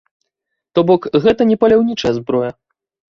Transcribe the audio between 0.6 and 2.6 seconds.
То бок гэта не паляўнічая зброя.